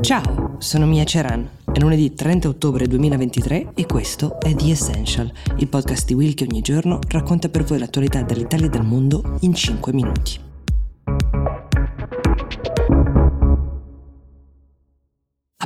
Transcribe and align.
Ciao, 0.00 0.56
sono 0.58 0.86
Mia 0.86 1.04
Ceran. 1.04 1.46
È 1.70 1.78
lunedì 1.78 2.14
30 2.14 2.48
ottobre 2.48 2.86
2023 2.86 3.72
e 3.74 3.84
questo 3.84 4.40
è 4.40 4.54
The 4.54 4.70
Essential, 4.70 5.30
il 5.58 5.68
podcast 5.68 6.06
di 6.06 6.14
Will 6.14 6.32
che 6.32 6.46
ogni 6.48 6.62
giorno 6.62 6.98
racconta 7.08 7.50
per 7.50 7.64
voi 7.64 7.78
l'attualità 7.78 8.22
dell'Italia 8.22 8.66
e 8.66 8.70
del 8.70 8.82
mondo 8.82 9.36
in 9.40 9.52
5 9.52 9.92
minuti. 9.92 10.49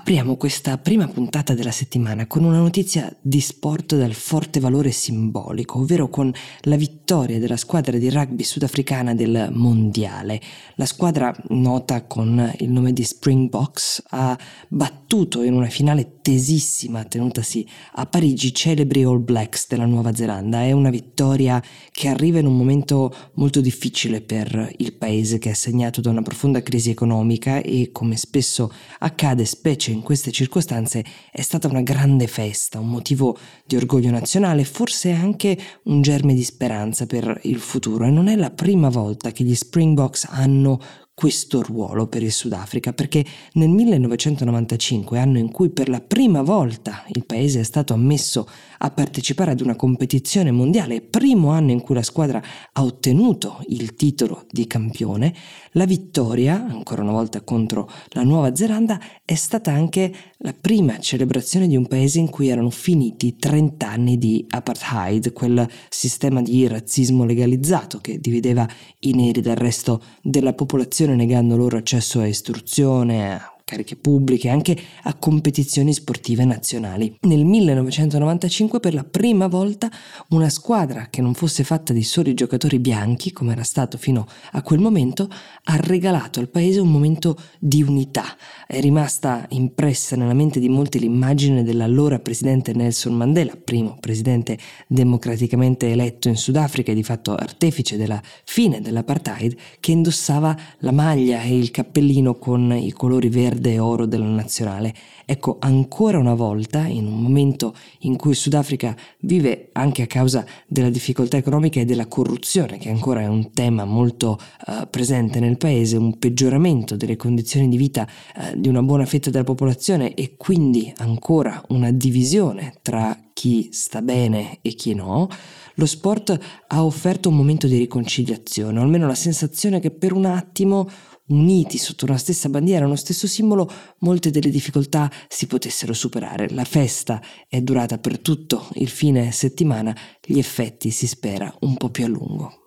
Apriamo 0.05 0.37
questa 0.37 0.77
prima 0.77 1.09
puntata 1.09 1.55
della 1.55 1.71
settimana 1.71 2.27
con 2.27 2.45
una 2.45 2.59
notizia 2.59 3.11
di 3.23 3.41
sport 3.41 3.97
dal 3.97 4.13
forte 4.13 4.61
valore 4.61 4.91
simbolico, 4.91 5.79
ovvero 5.79 6.11
con 6.11 6.31
la 6.65 6.77
vittoria 6.77 7.39
della 7.39 7.57
squadra 7.57 7.97
di 7.97 8.11
rugby 8.11 8.43
sudafricana 8.43 9.15
del 9.15 9.49
Mondiale. 9.51 10.43
La 10.75 10.85
squadra, 10.85 11.35
nota 11.49 12.05
con 12.05 12.53
il 12.59 12.71
nome 12.71 12.93
di 12.93 13.03
Springboks, 13.03 14.03
ha 14.11 14.39
battuto 14.69 15.43
in 15.43 15.55
una 15.55 15.71
finale 15.71 16.14
tesissima 16.25 17.05
tenutasi 17.05 17.69
a 17.97 18.07
Parigi 18.07 18.55
celebri 18.55 19.03
All 19.03 19.23
Blacks 19.23 19.67
della 19.69 19.85
Nuova 19.85 20.15
Zelanda. 20.15 20.63
È 20.63 20.73
una 20.73 20.89
vittoria 20.89 21.63
che 21.91 22.09
arriva 22.09 22.39
in 22.39 22.47
un 22.47 22.57
momento 22.57 23.15
molto 23.35 23.61
difficile 23.61 24.23
per 24.23 24.73
il 24.79 24.95
paese 24.95 25.37
che 25.37 25.51
è 25.51 25.53
segnato 25.53 26.01
da 26.01 26.09
una 26.09 26.23
profonda 26.23 26.63
crisi 26.63 26.89
economica 26.89 27.59
e, 27.59 27.91
come 27.93 28.17
spesso 28.17 28.73
accade, 29.01 29.45
specie 29.45 29.91
in 29.91 30.01
queste 30.01 30.31
circostanze 30.31 31.05
è 31.31 31.43
stata 31.43 31.69
una 31.69 31.83
grande 31.83 32.27
festa, 32.27 32.81
un 32.81 32.89
motivo 32.89 33.37
di 33.67 33.77
orgoglio 33.77 34.11
nazionale, 34.11 34.65
forse 34.65 35.13
anche 35.13 35.59
un 35.83 36.01
germe 36.01 36.33
di 36.33 36.43
speranza 36.43 37.05
per 37.05 37.39
il 37.43 37.59
futuro 37.59 38.07
e 38.07 38.11
non 38.11 38.29
è 38.29 38.37
la 38.37 38.51
prima 38.51 38.89
volta 38.89 39.31
che 39.31 39.45
gli 39.45 39.55
Springboks 39.55 40.25
hanno 40.31 40.81
questo 41.15 41.63
ruolo 41.63 42.09
per 42.09 42.25
il 42.25 42.33
Sudafrica 42.33 42.93
perché 42.93 43.25
nel 43.53 43.69
1995, 43.69 45.19
anno 45.19 45.39
in 45.39 45.51
cui 45.51 45.71
per 45.71 45.89
la 45.89 46.01
prima 46.01 46.43
volta 46.43 47.05
il 47.13 47.25
paese 47.25 47.61
è 47.61 47.63
stato 47.63 47.93
ammesso 47.93 48.49
a 48.79 48.91
partecipare 48.91 49.53
ad 49.53 49.61
una 49.61 49.77
competizione 49.77 50.51
mondiale, 50.51 51.01
primo 51.01 51.51
anno 51.51 51.71
in 51.71 51.81
cui 51.81 51.95
la 51.95 52.03
squadra 52.03 52.43
ha 52.73 52.83
ottenuto 52.83 53.63
il 53.69 53.95
titolo 53.95 54.45
di 54.51 54.67
campione, 54.67 55.33
la 55.73 55.87
vittoria, 55.87 56.57
ancora 56.57 57.03
una 57.03 57.13
volta 57.13 57.43
contro 57.43 57.89
la 58.09 58.25
Nuova 58.25 58.55
Zelanda, 58.55 59.01
è 59.25 59.35
stata 59.35 59.73
anche 59.73 60.13
la 60.39 60.53
prima 60.53 60.99
celebrazione 60.99 61.69
di 61.69 61.77
un 61.77 61.87
paese 61.87 62.19
in 62.19 62.29
cui 62.29 62.49
erano 62.49 62.71
finiti 62.71 63.37
30 63.37 63.89
anni 63.89 64.19
di 64.19 64.45
apartheid, 64.49 65.33
quel 65.33 65.67
sistema 65.89 66.43
di 66.43 66.67
razzismo 66.67 67.25
legalizzato 67.25 67.99
che 68.01 68.19
divideva 68.19 68.69
i 69.01 69.13
neri 69.15 69.41
dal 69.41 69.57
resto 69.57 70.03
della 70.21 70.53
popolazione 70.53 71.04
negando 71.13 71.57
loro 71.57 71.77
accesso 71.77 72.21
a 72.21 72.27
istruzione, 72.27 73.54
cariche 73.75 73.97
pubbliche, 73.97 74.49
anche 74.49 74.77
a 75.03 75.15
competizioni 75.15 75.93
sportive 75.93 76.45
nazionali. 76.45 77.17
Nel 77.23 77.45
1995 77.45 78.79
per 78.79 78.95
la 78.95 79.05
prima 79.05 79.49
volta 79.49 79.91
una 80.29 80.49
squadra 80.49 81.09
che 81.11 81.21
non 81.21 81.35
fosse 81.35 81.65
fatta 81.65 81.93
di 81.93 82.05
soli 82.05 82.35
giocatori 82.35 82.79
bianchi, 82.79 83.33
come 83.33 83.53
era 83.53 83.65
stato 83.65 83.99
fino 83.99 84.27
a 84.53 84.63
quel 84.63 84.79
momento, 84.79 85.29
ha 85.65 85.77
regalato 85.77 86.39
al 86.39 86.49
paese 86.49 86.79
un 86.79 86.91
momento 86.91 87.37
di 87.59 87.83
unità. 87.83 88.37
È 88.67 88.81
rimasta 88.81 89.47
impressa 89.51 90.15
nella 90.15 90.35
mente 90.35 90.61
di 90.61 90.69
molti 90.69 91.01
l'immagine 91.01 91.65
dell'allora 91.65 92.21
presidente 92.21 92.73
Nelson 92.73 93.15
Mandela, 93.15 93.57
primo 93.63 93.97
presidente 93.99 94.57
democraticamente 94.87 95.91
eletto 95.91 96.29
in 96.29 96.37
Sudafrica 96.37 96.93
e 96.93 96.95
di 96.95 97.03
fatto 97.03 97.35
artefice 97.35 97.97
della 97.97 98.23
fine 98.45 98.81
dell'apartheid, 98.81 99.57
che 99.81 99.91
indossava 99.91 100.57
la 100.79 100.93
maglia 100.93 101.43
e 101.43 101.59
il 101.59 101.71
cappellino 101.73 102.37
con 102.37 102.73
i 102.73 102.93
colori 102.93 103.29
verdi 103.29 103.64
verde 103.65 103.73
e 103.73 103.79
oro 103.79 104.07
della 104.07 104.27
nazionale. 104.27 104.95
Ecco, 105.25 105.57
ancora 105.61 106.19
una 106.19 106.35
volta, 106.35 106.87
in 106.87 107.07
un 107.07 107.21
momento 107.21 107.75
in 108.01 108.17
cui 108.17 108.35
Sudafrica 108.35 108.95
vive 109.21 109.71
anche 109.73 110.03
a 110.03 110.07
causa 110.07 110.45
della 110.67 110.91
difficoltà 110.91 111.39
economica 111.39 111.81
e 111.81 111.87
della 111.87 112.07
corruzione, 112.07 112.77
che 112.77 112.91
ancora 112.91 113.23
è 113.23 113.27
un 113.27 113.53
tema 113.53 113.85
molto 113.87 114.39
uh, 114.67 114.89
presente 114.91 115.41
nel 115.41 115.57
paese, 115.57 115.97
un 115.97 116.19
peggioramento 116.19 116.97
delle 116.97 117.17
condizioni 117.17 117.69
di 117.69 117.79
vita 117.79 118.07
uh, 118.37 118.59
di 118.59 118.69
una 118.69 118.83
buona 118.83 119.07
fetta 119.07 119.31
della 119.31 119.45
popolazione 119.45 120.15
e 120.15 120.35
quindi 120.37 120.93
ancora 120.99 121.63
una 121.69 121.91
divisione 121.91 122.75
tra 122.83 123.19
chi 123.33 123.71
sta 123.73 124.03
bene 124.03 124.59
e 124.61 124.75
chi 124.75 124.95
no, 124.95 125.29
lo 125.77 125.87
sport 125.87 126.39
ha 126.69 126.85
offerto 126.85 127.31
un 127.31 127.37
momento 127.37 127.67
di 127.67 127.79
riconciliazione, 127.79 128.79
o 128.79 128.83
almeno 128.83 129.07
la 129.07 129.15
sensazione 129.15 129.81
che 129.81 129.91
per 129.91 130.13
un 130.13 130.27
attimo 130.27 130.89
uniti 131.29 131.79
sotto 131.79 132.05
una 132.05 132.19
stessa 132.19 132.49
bandiera, 132.49 132.87
uno 132.87 132.97
stesso 132.97 133.27
simbolo, 133.27 133.71
molte 133.99 134.31
delle 134.31 134.51
difficoltà 134.51 135.11
si 135.29 135.47
potessero 135.47 135.93
superare. 135.93 136.51
La 136.51 136.65
festa 136.65 137.23
è 137.49 137.61
durata 137.61 137.99
per 137.99 138.19
tutto 138.19 138.69
il 138.75 138.89
fine 138.89 139.33
settimana, 139.33 139.97
gli 140.25 140.39
effetti 140.39 140.91
si 140.91 141.07
spera 141.07 141.55
un 141.61 141.77
po' 141.77 141.91
più 141.91 142.05
a 142.05 142.09
lungo. 142.09 142.64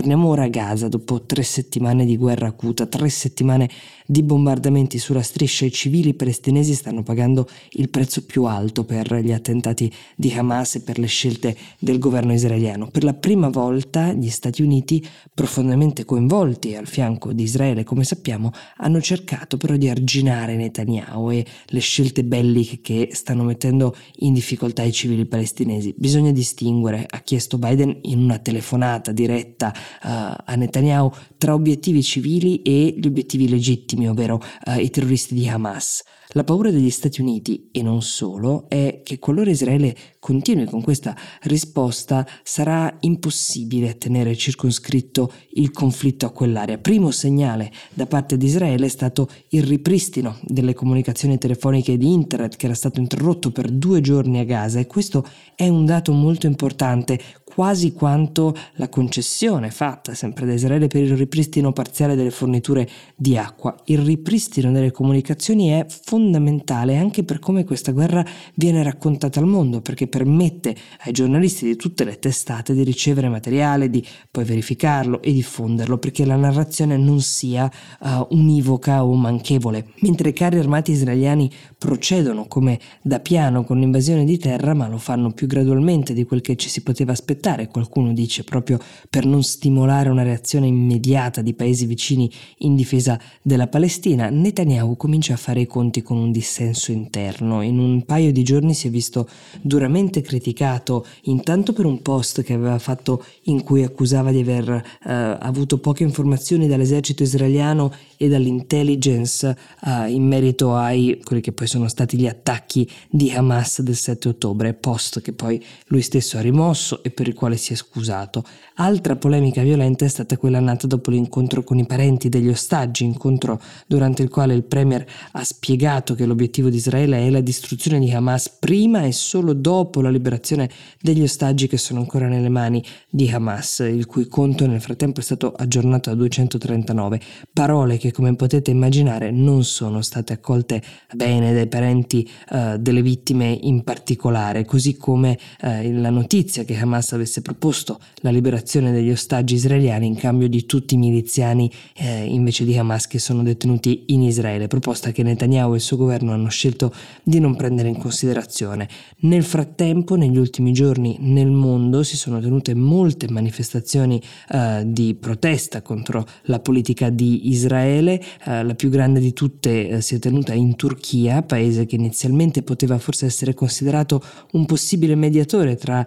Torniamo 0.00 0.28
ora 0.28 0.44
a 0.44 0.48
Gaza 0.48 0.88
dopo 0.88 1.26
tre 1.26 1.42
settimane 1.42 2.06
di 2.06 2.16
guerra 2.16 2.46
acuta, 2.46 2.86
tre 2.86 3.10
settimane 3.10 3.68
di 4.06 4.22
bombardamenti 4.22 4.98
sulla 4.98 5.20
striscia. 5.20 5.66
I 5.66 5.70
civili 5.70 6.14
palestinesi 6.14 6.72
stanno 6.72 7.02
pagando 7.02 7.46
il 7.72 7.90
prezzo 7.90 8.24
più 8.24 8.44
alto 8.44 8.84
per 8.84 9.14
gli 9.16 9.30
attentati 9.30 9.92
di 10.16 10.32
Hamas 10.32 10.76
e 10.76 10.80
per 10.80 10.98
le 10.98 11.06
scelte 11.06 11.54
del 11.78 11.98
governo 11.98 12.32
israeliano. 12.32 12.88
Per 12.88 13.04
la 13.04 13.12
prima 13.12 13.50
volta 13.50 14.14
gli 14.14 14.30
Stati 14.30 14.62
Uniti, 14.62 15.06
profondamente 15.34 16.06
coinvolti 16.06 16.74
al 16.74 16.86
fianco 16.86 17.34
di 17.34 17.42
Israele, 17.42 17.84
come 17.84 18.02
sappiamo, 18.02 18.52
hanno 18.78 19.02
cercato 19.02 19.58
però 19.58 19.76
di 19.76 19.90
arginare 19.90 20.56
Netanyahu 20.56 21.30
e 21.30 21.44
le 21.66 21.80
scelte 21.80 22.24
belliche 22.24 22.80
che 22.80 23.10
stanno 23.12 23.42
mettendo 23.42 23.94
in 24.20 24.32
difficoltà 24.32 24.82
i 24.82 24.92
civili 24.92 25.26
palestinesi. 25.26 25.94
Bisogna 25.94 26.32
distinguere, 26.32 27.06
ha 27.06 27.20
chiesto 27.20 27.58
Biden 27.58 27.98
in 28.04 28.20
una 28.20 28.38
telefonata 28.38 29.12
diretta 29.12 29.74
a 30.02 30.54
Netanyahu 30.54 31.10
tra 31.38 31.54
obiettivi 31.54 32.02
civili 32.02 32.62
e 32.62 32.94
gli 32.98 33.06
obiettivi 33.06 33.48
legittimi, 33.48 34.08
ovvero 34.08 34.40
uh, 34.66 34.78
i 34.78 34.90
terroristi 34.90 35.34
di 35.34 35.48
Hamas. 35.48 36.02
La 36.34 36.44
paura 36.44 36.70
degli 36.70 36.90
Stati 36.90 37.20
Uniti, 37.20 37.70
e 37.72 37.82
non 37.82 38.02
solo, 38.02 38.66
è 38.68 39.00
che 39.02 39.18
qualora 39.18 39.50
Israele 39.50 39.96
continui 40.20 40.64
con 40.64 40.80
questa 40.80 41.16
risposta 41.42 42.24
sarà 42.44 42.98
impossibile 43.00 43.98
tenere 43.98 44.36
circoscritto 44.36 45.32
il 45.54 45.72
conflitto 45.72 46.26
a 46.26 46.30
quell'area. 46.30 46.78
Primo 46.78 47.10
segnale 47.10 47.72
da 47.92 48.06
parte 48.06 48.36
di 48.36 48.46
Israele 48.46 48.86
è 48.86 48.88
stato 48.88 49.28
il 49.48 49.64
ripristino 49.64 50.38
delle 50.42 50.72
comunicazioni 50.72 51.36
telefoniche 51.36 51.96
di 51.96 52.12
internet 52.12 52.54
che 52.54 52.66
era 52.66 52.76
stato 52.76 53.00
interrotto 53.00 53.50
per 53.50 53.68
due 53.68 54.00
giorni 54.00 54.38
a 54.38 54.44
Gaza 54.44 54.78
e 54.78 54.86
questo 54.86 55.26
è 55.56 55.66
un 55.66 55.84
dato 55.84 56.12
molto 56.12 56.46
importante 56.46 57.18
quasi 57.60 57.92
quanto 57.92 58.56
la 58.76 58.88
concessione 58.88 59.70
fatta 59.70 60.14
sempre 60.14 60.46
da 60.46 60.54
Israele 60.54 60.86
per 60.86 61.02
il 61.02 61.14
ripristino 61.14 61.74
parziale 61.74 62.14
delle 62.14 62.30
forniture 62.30 62.88
di 63.14 63.36
acqua. 63.36 63.76
Il 63.84 63.98
ripristino 63.98 64.72
delle 64.72 64.90
comunicazioni 64.90 65.68
è 65.68 65.84
fondamentale 65.86 66.96
anche 66.96 67.22
per 67.22 67.38
come 67.38 67.64
questa 67.64 67.92
guerra 67.92 68.24
viene 68.54 68.82
raccontata 68.82 69.40
al 69.40 69.46
mondo, 69.46 69.82
perché 69.82 70.06
permette 70.06 70.74
ai 71.04 71.12
giornalisti 71.12 71.66
di 71.66 71.76
tutte 71.76 72.04
le 72.04 72.18
testate 72.18 72.72
di 72.72 72.82
ricevere 72.82 73.28
materiale, 73.28 73.90
di 73.90 74.02
poi 74.30 74.44
verificarlo 74.44 75.20
e 75.20 75.30
diffonderlo, 75.30 75.98
perché 75.98 76.24
la 76.24 76.36
narrazione 76.36 76.96
non 76.96 77.20
sia 77.20 77.70
uh, 78.00 78.26
univoca 78.30 79.04
o 79.04 79.12
manchevole. 79.12 79.88
Mentre 79.96 80.30
i 80.30 80.32
carri 80.32 80.58
armati 80.58 80.92
israeliani 80.92 81.50
procedono 81.80 82.44
come 82.46 82.78
da 83.00 83.20
piano 83.20 83.64
con 83.64 83.78
l'invasione 83.78 84.26
di 84.26 84.36
terra, 84.36 84.74
ma 84.74 84.86
lo 84.86 84.98
fanno 84.98 85.32
più 85.32 85.46
gradualmente 85.46 86.12
di 86.12 86.24
quel 86.24 86.42
che 86.42 86.54
ci 86.56 86.68
si 86.68 86.82
poteva 86.82 87.12
aspettare, 87.12 87.68
qualcuno 87.68 88.12
dice, 88.12 88.44
proprio 88.44 88.78
per 89.08 89.24
non 89.24 89.42
stimolare 89.42 90.10
una 90.10 90.22
reazione 90.22 90.66
immediata 90.66 91.40
di 91.40 91.54
paesi 91.54 91.86
vicini 91.86 92.30
in 92.58 92.74
difesa 92.74 93.18
della 93.40 93.66
Palestina, 93.66 94.28
Netanyahu 94.28 94.94
comincia 94.98 95.32
a 95.32 95.38
fare 95.38 95.62
i 95.62 95.66
conti 95.66 96.02
con 96.02 96.18
un 96.18 96.30
dissenso 96.30 96.92
interno. 96.92 97.62
In 97.62 97.78
un 97.78 98.04
paio 98.04 98.30
di 98.30 98.42
giorni 98.42 98.74
si 98.74 98.88
è 98.88 98.90
visto 98.90 99.26
duramente 99.62 100.20
criticato, 100.20 101.06
intanto 101.22 101.72
per 101.72 101.86
un 101.86 102.02
post 102.02 102.42
che 102.42 102.52
aveva 102.52 102.78
fatto 102.78 103.24
in 103.44 103.62
cui 103.62 103.84
accusava 103.84 104.30
di 104.30 104.40
aver 104.40 104.68
eh, 104.68 105.12
avuto 105.40 105.78
poche 105.78 106.02
informazioni 106.02 106.68
dall'esercito 106.68 107.22
israeliano 107.22 107.90
e 108.22 108.28
dall'intelligence 108.28 109.56
eh, 109.82 110.10
in 110.10 110.26
merito 110.26 110.76
ai 110.76 111.18
quelli 111.24 111.40
che 111.40 111.52
poi 111.52 111.66
sono 111.66 111.88
stati 111.88 112.18
gli 112.18 112.26
attacchi 112.26 112.86
di 113.08 113.30
Hamas 113.30 113.80
del 113.80 113.96
7 113.96 114.28
ottobre, 114.28 114.74
post 114.74 115.22
che 115.22 115.32
poi 115.32 115.64
lui 115.86 116.02
stesso 116.02 116.36
ha 116.36 116.42
rimosso 116.42 117.02
e 117.02 117.10
per 117.10 117.28
il 117.28 117.32
quale 117.32 117.56
si 117.56 117.72
è 117.72 117.76
scusato. 117.76 118.44
Altra 118.74 119.16
polemica 119.16 119.62
violenta 119.62 120.04
è 120.04 120.08
stata 120.08 120.36
quella 120.36 120.60
nata 120.60 120.86
dopo 120.86 121.10
l'incontro 121.10 121.62
con 121.62 121.78
i 121.78 121.86
parenti 121.86 122.28
degli 122.28 122.48
ostaggi, 122.48 123.04
incontro 123.04 123.58
durante 123.86 124.22
il 124.22 124.28
quale 124.28 124.52
il 124.52 124.64
Premier 124.64 125.06
ha 125.32 125.42
spiegato 125.42 126.14
che 126.14 126.26
l'obiettivo 126.26 126.68
di 126.68 126.76
Israele 126.76 127.26
è 127.26 127.30
la 127.30 127.40
distruzione 127.40 128.00
di 128.00 128.10
Hamas 128.10 128.50
prima 128.50 129.04
e 129.04 129.12
solo 129.12 129.54
dopo 129.54 130.02
la 130.02 130.10
liberazione 130.10 130.68
degli 131.00 131.22
ostaggi 131.22 131.68
che 131.68 131.78
sono 131.78 132.00
ancora 132.00 132.28
nelle 132.28 132.50
mani 132.50 132.84
di 133.08 133.30
Hamas, 133.30 133.78
il 133.78 134.04
cui 134.04 134.28
conto 134.28 134.66
nel 134.66 134.82
frattempo 134.82 135.20
è 135.20 135.22
stato 135.22 135.54
aggiornato 135.54 136.10
a 136.10 136.14
239. 136.14 137.20
Parole 137.52 137.96
che, 137.96 138.09
come 138.10 138.34
potete 138.34 138.70
immaginare, 138.70 139.30
non 139.30 139.64
sono 139.64 140.02
state 140.02 140.32
accolte 140.32 140.82
bene 141.14 141.52
dai 141.52 141.66
parenti 141.66 142.28
uh, 142.50 142.76
delle 142.78 143.02
vittime 143.02 143.58
in 143.62 143.82
particolare, 143.82 144.64
così 144.64 144.96
come 144.96 145.38
uh, 145.62 145.68
la 146.00 146.10
notizia 146.10 146.64
che 146.64 146.76
Hamas 146.76 147.12
avesse 147.12 147.42
proposto 147.42 147.98
la 148.20 148.30
liberazione 148.30 148.92
degli 148.92 149.10
ostaggi 149.10 149.54
israeliani 149.54 150.06
in 150.06 150.16
cambio 150.16 150.48
di 150.48 150.66
tutti 150.66 150.94
i 150.94 150.98
miliziani 150.98 151.70
uh, 152.00 152.26
invece 152.26 152.64
di 152.64 152.76
Hamas 152.76 153.06
che 153.06 153.18
sono 153.18 153.42
detenuti 153.42 154.04
in 154.06 154.22
Israele, 154.22 154.66
proposta 154.66 155.10
che 155.10 155.22
Netanyahu 155.22 155.72
e 155.72 155.76
il 155.76 155.82
suo 155.82 155.96
governo 155.96 156.32
hanno 156.32 156.48
scelto 156.48 156.92
di 157.22 157.38
non 157.40 157.56
prendere 157.56 157.88
in 157.88 157.98
considerazione. 157.98 158.88
Nel 159.20 159.42
frattempo, 159.42 160.16
negli 160.16 160.38
ultimi 160.38 160.72
giorni 160.72 161.16
nel 161.20 161.50
mondo 161.50 162.02
si 162.02 162.16
sono 162.16 162.40
tenute 162.40 162.74
molte 162.74 163.28
manifestazioni 163.30 164.20
uh, 164.50 164.82
di 164.84 165.14
protesta 165.14 165.82
contro 165.82 166.26
la 166.44 166.60
politica 166.60 167.10
di 167.10 167.48
Israele, 167.50 167.99
uh, 168.00 168.64
la 168.64 168.74
più 168.74 168.88
grande 168.88 169.20
di 169.20 169.32
tutte 169.32 169.90
uh, 169.92 170.00
si 170.00 170.14
è 170.14 170.18
tenuta 170.18 170.54
in 170.54 170.76
Turchia, 170.76 171.42
paese 171.42 171.86
che 171.86 171.96
inizialmente 171.96 172.62
poteva 172.62 172.98
forse 172.98 173.26
essere 173.26 173.54
considerato 173.54 174.22
un 174.52 174.66
possibile 174.66 175.14
mediatore 175.14 175.76
tra 175.76 176.04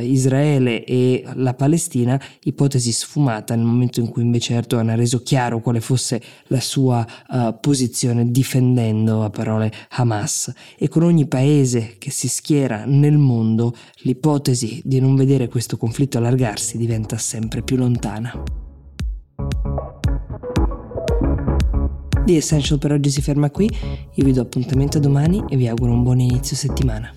Israele 0.00 0.84
e 0.84 1.24
la 1.34 1.54
Palestina, 1.54 2.20
ipotesi 2.44 2.92
sfumata 2.92 3.54
nel 3.54 3.64
momento 3.64 4.00
in 4.00 4.08
cui 4.08 4.22
invece 4.22 4.54
Erdogan 4.54 4.88
ha 4.88 4.94
reso 4.94 5.22
chiaro 5.22 5.60
quale 5.60 5.80
fosse 5.80 6.20
la 6.48 6.60
sua 6.60 7.06
posizione 7.60 8.30
difendendo 8.30 9.22
a 9.22 9.30
parole 9.30 9.72
Hamas 9.90 10.52
e 10.76 10.88
con 10.88 11.02
ogni 11.02 11.26
paese 11.26 11.96
che 11.98 12.10
si 12.10 12.28
schiera 12.28 12.84
nel 12.84 13.18
mondo 13.18 13.74
l'ipotesi 14.02 14.80
di 14.84 15.00
non 15.00 15.14
vedere 15.14 15.48
questo 15.48 15.76
conflitto 15.76 16.18
allargarsi 16.18 16.76
diventa 16.76 17.18
sempre 17.18 17.62
più 17.62 17.76
lontana. 17.76 18.67
The 22.28 22.36
Essential 22.36 22.78
per 22.78 22.92
oggi 22.92 23.08
si 23.08 23.22
ferma 23.22 23.50
qui, 23.50 23.64
io 23.64 24.22
vi 24.22 24.32
do 24.32 24.42
appuntamento 24.42 24.98
domani 24.98 25.42
e 25.48 25.56
vi 25.56 25.66
auguro 25.66 25.92
un 25.92 26.02
buon 26.02 26.20
inizio 26.20 26.56
settimana. 26.56 27.10